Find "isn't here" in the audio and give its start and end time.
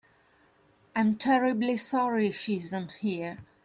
2.55-3.37